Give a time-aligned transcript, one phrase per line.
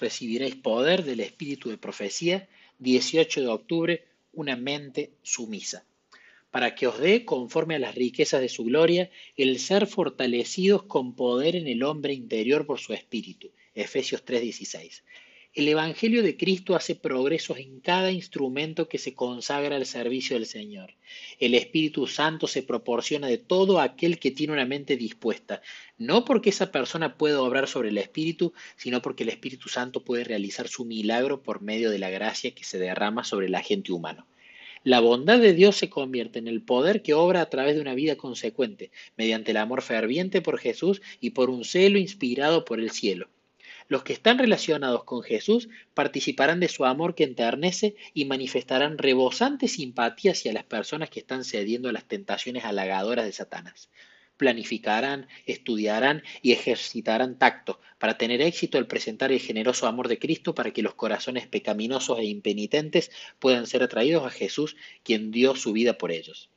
[0.00, 2.48] recibiréis poder del Espíritu de profecía.
[2.78, 5.84] 18 de octubre, una mente sumisa.
[6.50, 11.14] Para que os dé, conforme a las riquezas de su gloria, el ser fortalecidos con
[11.14, 13.50] poder en el hombre interior por su Espíritu.
[13.74, 15.02] Efesios 3:16.
[15.52, 20.46] El Evangelio de Cristo hace progresos en cada instrumento que se consagra al servicio del
[20.46, 20.94] Señor.
[21.40, 25.60] El Espíritu Santo se proporciona de todo aquel que tiene una mente dispuesta,
[25.98, 30.22] no porque esa persona pueda obrar sobre el Espíritu, sino porque el Espíritu Santo puede
[30.22, 34.28] realizar su milagro por medio de la gracia que se derrama sobre el agente humano.
[34.84, 37.94] La bondad de Dios se convierte en el poder que obra a través de una
[37.94, 42.92] vida consecuente, mediante el amor ferviente por Jesús y por un celo inspirado por el
[42.92, 43.28] cielo.
[43.90, 49.66] Los que están relacionados con Jesús participarán de su amor que enternece y manifestarán rebosante
[49.66, 53.90] simpatía hacia las personas que están cediendo a las tentaciones halagadoras de Satanás.
[54.36, 60.54] Planificarán, estudiarán y ejercitarán tacto para tener éxito al presentar el generoso amor de Cristo
[60.54, 65.72] para que los corazones pecaminosos e impenitentes puedan ser atraídos a Jesús, quien dio su
[65.72, 66.48] vida por ellos.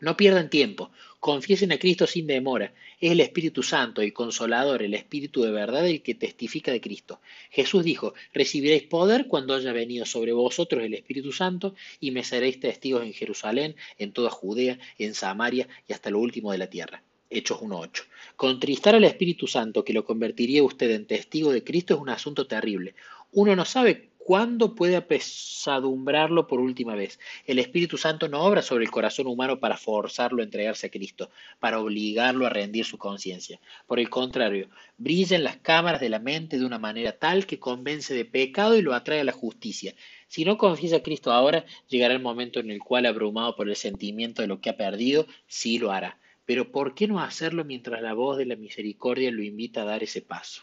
[0.00, 2.72] No pierdan tiempo, confiesen a Cristo sin demora.
[3.00, 7.20] Es el Espíritu Santo, el Consolador, el Espíritu de verdad el que testifica de Cristo.
[7.50, 12.58] Jesús dijo, recibiréis poder cuando haya venido sobre vosotros el Espíritu Santo y me seréis
[12.60, 17.02] testigos en Jerusalén, en toda Judea, en Samaria y hasta lo último de la tierra.
[17.28, 18.04] Hechos 1.8.
[18.36, 22.46] Contristar al Espíritu Santo que lo convertiría usted en testigo de Cristo es un asunto
[22.46, 22.94] terrible.
[23.32, 27.18] Uno no sabe ¿Cuándo puede apesadumbrarlo por última vez?
[27.46, 31.30] El Espíritu Santo no obra sobre el corazón humano para forzarlo a entregarse a Cristo,
[31.58, 33.58] para obligarlo a rendir su conciencia.
[33.86, 37.58] Por el contrario, brilla en las cámaras de la mente de una manera tal que
[37.58, 39.94] convence de pecado y lo atrae a la justicia.
[40.28, 43.74] Si no confiesa a Cristo ahora, llegará el momento en el cual, abrumado por el
[43.74, 46.20] sentimiento de lo que ha perdido, sí lo hará.
[46.44, 50.02] Pero ¿por qué no hacerlo mientras la voz de la misericordia lo invita a dar
[50.02, 50.62] ese paso?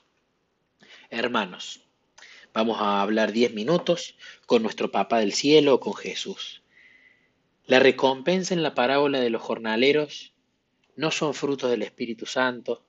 [1.09, 1.86] Hermanos,
[2.57, 4.15] Vamos a hablar diez minutos
[4.47, 6.63] con nuestro Papá del Cielo, con Jesús.
[7.67, 10.33] La recompensa en la parábola de los jornaleros
[10.95, 12.83] no son frutos del Espíritu Santo,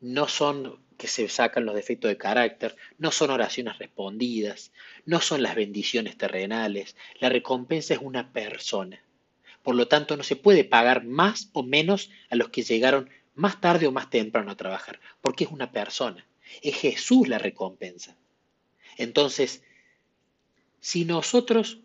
[0.00, 4.72] no son que se sacan los defectos de carácter, no son oraciones respondidas,
[5.04, 9.04] no son las bendiciones terrenales, la recompensa es una persona.
[9.62, 13.60] Por lo tanto, no se puede pagar más o menos a los que llegaron más
[13.60, 16.26] tarde o más temprano a trabajar, porque es una persona.
[16.62, 18.16] Es Jesús la recompensa.
[18.96, 19.62] Entonces,
[20.80, 21.78] si nosotros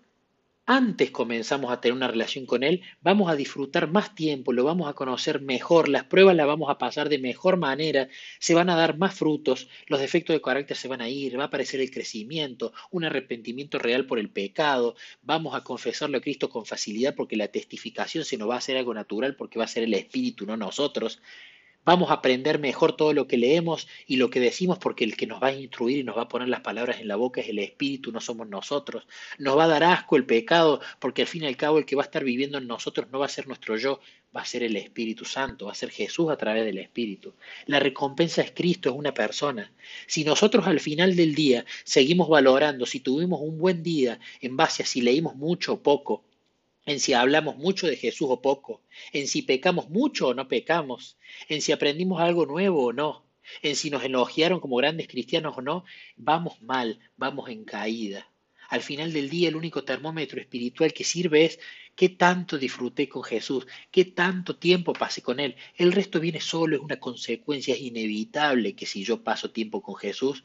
[0.72, 4.88] antes comenzamos a tener una relación con Él, vamos a disfrutar más tiempo, lo vamos
[4.88, 8.76] a conocer mejor, las pruebas las vamos a pasar de mejor manera, se van a
[8.76, 11.90] dar más frutos, los defectos de carácter se van a ir, va a aparecer el
[11.90, 17.36] crecimiento, un arrepentimiento real por el pecado, vamos a confesarlo a Cristo con facilidad porque
[17.36, 20.46] la testificación se nos va a hacer algo natural porque va a ser el Espíritu,
[20.46, 21.20] no nosotros.
[21.86, 25.26] Vamos a aprender mejor todo lo que leemos y lo que decimos porque el que
[25.26, 27.50] nos va a instruir y nos va a poner las palabras en la boca es
[27.50, 29.08] el Espíritu, no somos nosotros.
[29.38, 31.96] Nos va a dar asco el pecado porque al fin y al cabo el que
[31.96, 34.02] va a estar viviendo en nosotros no va a ser nuestro yo,
[34.36, 37.34] va a ser el Espíritu Santo, va a ser Jesús a través del Espíritu.
[37.66, 39.72] La recompensa es Cristo, es una persona.
[40.06, 44.84] Si nosotros al final del día seguimos valorando si tuvimos un buen día en base
[44.84, 46.24] a si leímos mucho o poco,
[46.90, 48.82] en si hablamos mucho de Jesús o poco,
[49.14, 53.28] en si pecamos mucho o no pecamos, en si aprendimos algo nuevo o no,
[53.62, 55.86] en si nos elogiaron como grandes cristianos o no,
[56.18, 58.28] vamos mal, vamos en caída.
[58.70, 61.60] Al final del día el único termómetro espiritual que sirve es
[61.96, 65.58] qué tanto disfruté con Jesús, qué tanto tiempo pasé con Él.
[65.76, 69.96] El resto viene solo, es una consecuencia, es inevitable que si yo paso tiempo con
[69.96, 70.44] Jesús,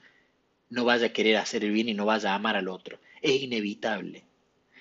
[0.68, 2.98] no vaya a querer hacer el bien y no vaya a amar al otro.
[3.22, 4.24] Es inevitable.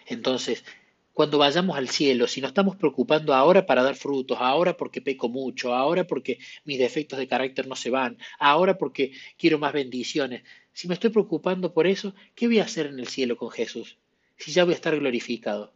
[0.06, 0.66] Entonces,
[1.14, 5.30] cuando vayamos al cielo, si nos estamos preocupando ahora para dar frutos, ahora porque peco
[5.30, 10.44] mucho, ahora porque mis defectos de carácter no se van, ahora porque quiero más bendiciones,
[10.74, 13.98] si me estoy preocupando por eso, ¿qué voy a hacer en el cielo con Jesús?
[14.38, 15.72] Si ya voy a estar glorificado,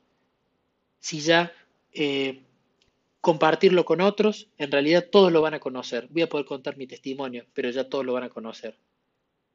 [1.00, 1.54] si ya
[1.94, 2.42] eh,
[3.22, 6.08] compartirlo con otros, en realidad todos lo van a conocer.
[6.10, 8.78] Voy a poder contar mi testimonio, pero ya todos lo van a conocer.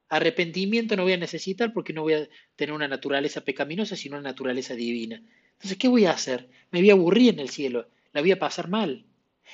[0.09, 4.29] Arrepentimiento no voy a necesitar porque no voy a tener una naturaleza pecaminosa, sino una
[4.29, 5.23] naturaleza divina.
[5.63, 6.51] Entonces, ¿qué voy a hacer?
[6.73, 9.07] Me voy a aburrir en el cielo, la voy a pasar mal.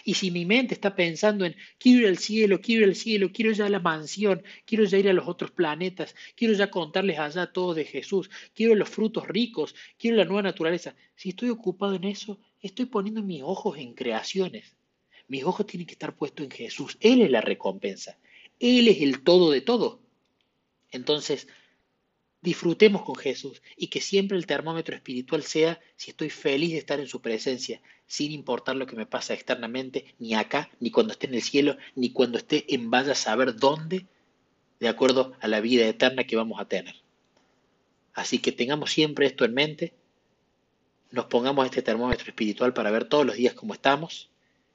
[0.05, 3.31] Y si mi mente está pensando en quiero ir al cielo, quiero ir al cielo,
[3.31, 7.19] quiero ya a la mansión, quiero ya ir a los otros planetas, quiero ya contarles
[7.19, 10.95] allá todo de Jesús, quiero los frutos ricos, quiero la nueva naturaleza.
[11.15, 14.77] Si estoy ocupado en eso, estoy poniendo mis ojos en creaciones.
[15.27, 16.97] Mis ojos tienen que estar puestos en Jesús.
[17.01, 18.17] Él es la recompensa.
[18.59, 20.01] Él es el todo de todo.
[20.91, 21.49] Entonces,
[22.41, 27.01] disfrutemos con Jesús y que siempre el termómetro espiritual sea si estoy feliz de estar
[27.01, 31.27] en su presencia, sin importar lo que me pasa externamente, ni acá, ni cuando esté
[31.27, 34.07] en el cielo, ni cuando esté en vaya a saber dónde,
[34.81, 36.95] de acuerdo a la vida eterna que vamos a tener.
[38.15, 39.93] Así que tengamos siempre esto en mente,
[41.11, 44.29] nos pongamos este termómetro espiritual para ver todos los días cómo estamos.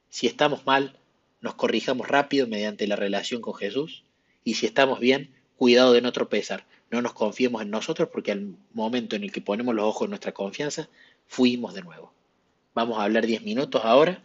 [0.09, 0.97] Si estamos mal,
[1.41, 4.03] nos corrijamos rápido mediante la relación con Jesús.
[4.43, 6.65] Y si estamos bien, cuidado de no tropezar.
[6.93, 10.11] No nos confiemos en nosotros porque al momento en el que ponemos los ojos en
[10.11, 10.89] nuestra confianza,
[11.25, 12.13] fuimos de nuevo.
[12.75, 14.21] Vamos a hablar 10 minutos ahora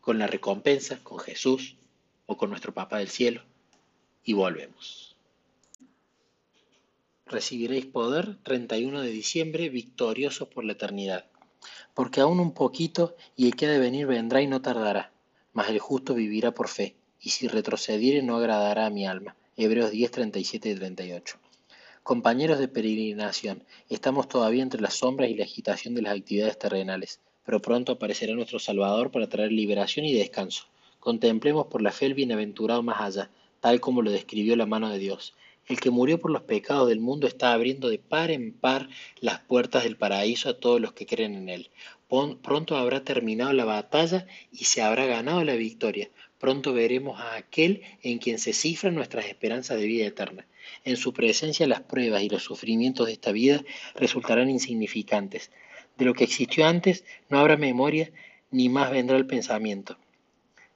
[0.00, 1.76] con la recompensa, con Jesús
[2.26, 3.42] o con nuestro Papá del Cielo
[4.24, 5.14] y volvemos.
[7.24, 11.26] Recibiréis poder 31 de diciembre, victoriosos por la eternidad.
[11.94, 15.12] Porque aún un poquito y el que ha de venir vendrá y no tardará,
[15.52, 19.36] mas el justo vivirá por fe, y si retrocediere no agradará a mi alma.
[19.56, 21.38] Hebreos 10, 37 y 38.
[22.08, 27.20] Compañeros de peregrinación, estamos todavía entre las sombras y la agitación de las actividades terrenales,
[27.44, 30.64] pero pronto aparecerá nuestro Salvador para traer liberación y descanso.
[31.00, 34.98] Contemplemos por la fe el bienaventurado más allá, tal como lo describió la mano de
[34.98, 35.34] Dios.
[35.66, 38.88] El que murió por los pecados del mundo está abriendo de par en par
[39.20, 41.68] las puertas del paraíso a todos los que creen en él.
[42.08, 46.08] Pronto habrá terminado la batalla y se habrá ganado la victoria.
[46.38, 50.46] Pronto veremos a aquel en quien se cifran nuestras esperanzas de vida eterna.
[50.84, 53.62] En su presencia las pruebas y los sufrimientos de esta vida
[53.94, 55.50] resultarán insignificantes.
[55.96, 58.10] De lo que existió antes no habrá memoria
[58.50, 59.98] ni más vendrá el pensamiento.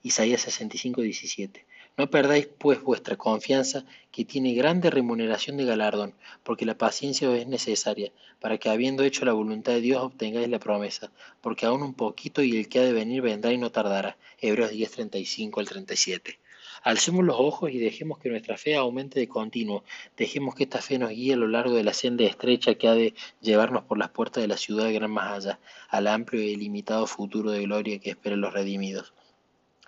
[0.02, 1.64] Isaías 65, 17.
[1.96, 7.38] No perdáis pues vuestra confianza, que tiene grande remuneración de galardón, porque la paciencia os
[7.38, 11.12] es necesaria, para que habiendo hecho la voluntad de Dios obtengáis la promesa,
[11.42, 14.16] porque aún un poquito y el que ha de venir vendrá y no tardará.
[14.38, 16.38] Hebreos 10, 35 al 37.
[16.82, 19.84] Alcemos los ojos y dejemos que nuestra fe aumente de continuo.
[20.16, 22.94] Dejemos que esta fe nos guíe a lo largo de la senda estrecha que ha
[22.94, 26.50] de llevarnos por las puertas de la ciudad de gran más allá, al amplio y
[26.50, 29.14] ilimitado futuro de gloria que esperan los redimidos.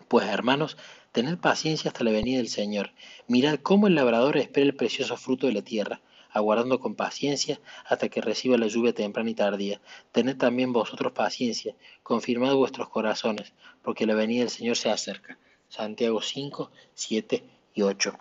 [0.06, 0.76] Pues hermanos,
[1.10, 2.92] tened paciencia hasta la venida del Señor.
[3.26, 6.00] Mirad cómo el labrador espera el precioso fruto de la tierra,
[6.30, 9.80] aguardando con paciencia hasta que reciba la lluvia temprana y tardía.
[10.12, 11.74] Tened también vosotros paciencia,
[12.04, 13.52] confirmad vuestros corazones,
[13.82, 15.38] porque la venida del Señor se acerca.
[15.74, 17.42] Santiago 5, 7
[17.74, 18.16] y 8.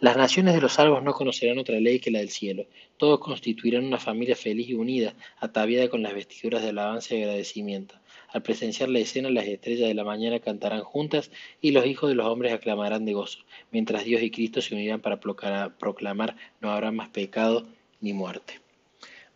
[0.00, 2.66] Las naciones de los salvos no conocerán otra ley que la del cielo.
[2.96, 7.94] Todos constituirán una familia feliz y unida, ataviada con las vestiduras de alabanza y agradecimiento.
[8.30, 11.30] Al presenciar la escena, las estrellas de la mañana cantarán juntas
[11.60, 13.38] y los hijos de los hombres aclamarán de gozo,
[13.70, 17.68] mientras Dios y Cristo se unirán para proclamar no habrá más pecado
[18.00, 18.60] ni muerte.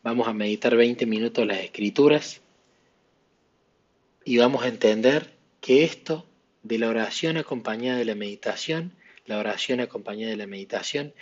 [0.02, 2.42] Vamos a meditar 20 minutos las escrituras
[4.24, 5.30] y vamos a entender
[5.60, 6.26] que esto
[6.62, 8.92] de la oración acompañada de la meditación,
[9.26, 11.14] la oración acompañada de la meditación,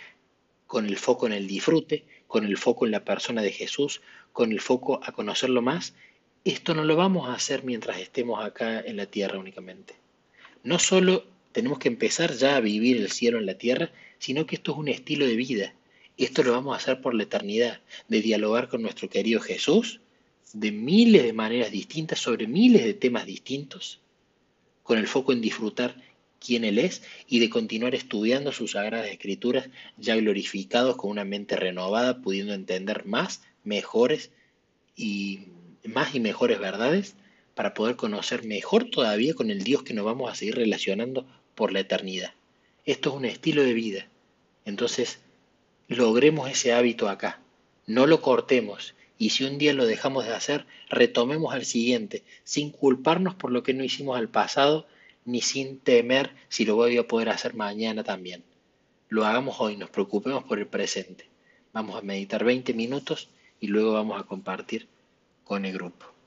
[0.67, 4.01] con el foco en el disfrute, con el foco en la persona de Jesús,
[4.31, 5.93] con el foco a conocerlo más,
[6.45, 9.95] esto no lo vamos a hacer mientras estemos acá en la tierra únicamente.
[10.63, 14.55] No solo tenemos que empezar ya a vivir el cielo en la tierra, sino que
[14.55, 15.73] esto es un estilo de vida.
[16.17, 20.01] Esto lo vamos a hacer por la eternidad, de dialogar con nuestro querido Jesús
[20.53, 23.99] de miles de maneras distintas sobre miles de temas distintos
[24.89, 25.93] con el foco en disfrutar
[26.43, 31.55] quién Él es y de continuar estudiando sus sagradas escrituras ya glorificados con una mente
[31.55, 34.31] renovada, pudiendo entender más, mejores
[34.95, 35.41] y
[35.83, 37.13] más y mejores verdades
[37.53, 41.71] para poder conocer mejor todavía con el Dios que nos vamos a seguir relacionando por
[41.71, 42.33] la eternidad.
[42.83, 44.07] Esto es un estilo de vida.
[44.65, 45.19] Entonces,
[45.87, 47.43] logremos ese hábito acá.
[47.85, 52.71] No lo cortemos y si un día lo dejamos de hacer, retomemos al siguiente, sin
[52.71, 54.87] culparnos por lo que no hicimos al pasado,
[55.25, 58.43] ni sin temer si lo voy a poder hacer mañana también.
[59.09, 61.25] Lo hagamos hoy, nos preocupemos por el presente.
[61.73, 63.27] Vamos a meditar 20 minutos
[63.59, 64.87] y luego vamos a compartir
[65.43, 66.18] con el grupo.